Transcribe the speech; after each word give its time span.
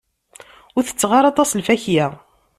Ur 0.75 0.83
tetteɣ 0.85 1.11
ara 1.17 1.27
aṭas 1.31 1.49
lfakya. 1.59 2.07